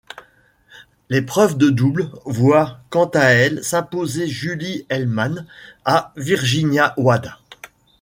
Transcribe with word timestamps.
L'épreuve 1.09 1.59
de 1.59 1.69
double 1.69 2.09
voit 2.25 2.79
quant 2.89 3.05
à 3.13 3.25
elle 3.25 3.63
s'imposer 3.63 4.27
Julie 4.27 4.83
Heldman 4.89 5.45
et 5.87 5.91
Virginia 6.17 6.95
Wade. 6.97 7.31